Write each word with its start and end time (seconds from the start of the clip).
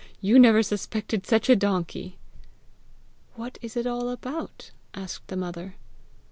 You 0.19 0.39
never 0.39 0.63
suspected 0.63 1.27
such 1.27 1.47
a 1.47 1.55
donkey!" 1.55 2.17
"What 3.35 3.59
is 3.61 3.77
it 3.77 3.85
all 3.85 4.09
about?" 4.09 4.71
asked 4.95 5.27
the 5.27 5.37
mother. 5.37 5.75